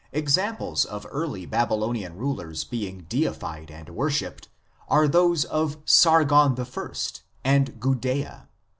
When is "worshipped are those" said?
3.89-5.45